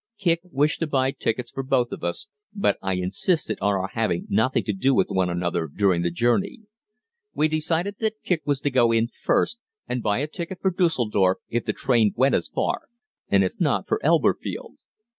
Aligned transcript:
Kicq 0.19 0.39
wished 0.45 0.79
to 0.79 0.87
buy 0.87 1.11
tickets 1.11 1.51
for 1.51 1.61
both 1.61 1.91
of 1.91 2.03
us, 2.03 2.25
but 2.55 2.79
I 2.81 2.93
insisted 2.93 3.59
on 3.61 3.73
our 3.75 3.89
having 3.89 4.25
nothing 4.31 4.63
to 4.63 4.73
do 4.73 4.95
with 4.95 5.09
one 5.09 5.29
another 5.29 5.67
during 5.67 6.01
the 6.01 6.09
journey. 6.09 6.61
We 7.35 7.47
decided 7.47 7.97
that 7.99 8.23
Kicq 8.25 8.39
was 8.43 8.61
to 8.61 8.71
go 8.71 8.91
in 8.91 9.09
first 9.09 9.59
and 9.87 10.01
buy 10.01 10.17
a 10.17 10.27
ticket 10.27 10.57
for 10.59 10.71
Düsseldorf 10.71 11.35
if 11.49 11.65
the 11.65 11.73
train 11.73 12.13
went 12.15 12.33
as 12.33 12.47
far, 12.47 12.85
and 13.29 13.43
if 13.43 13.59
not, 13.59 13.87
for 13.87 14.03
Elberfeld. 14.03 14.79